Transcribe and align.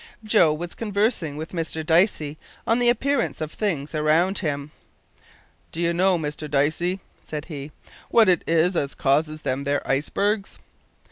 Joe 0.23 0.51
was 0.51 0.73
conversing 0.73 1.37
with 1.37 1.51
Mr 1.51 1.85
Dicey 1.85 2.39
on 2.65 2.79
the 2.79 2.89
appearance 2.89 3.39
of 3.39 3.51
things 3.51 3.93
around 3.93 4.39
him. 4.39 4.71
"Do 5.71 5.79
you 5.79 5.93
know, 5.93 6.17
Mr 6.17 6.49
Dicey," 6.49 7.01
said 7.23 7.45
he, 7.45 7.71
"wot 8.09 8.27
it 8.27 8.43
is 8.47 8.75
as 8.75 8.95
causes 8.95 9.43
them 9.43 9.63
there 9.63 9.87
ice 9.87 10.09
bergs?" 10.09 10.57